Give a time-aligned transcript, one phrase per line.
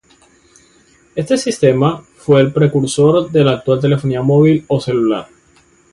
[1.13, 5.27] Este sistema fue el precursor de la actual telefonía móvil o celular.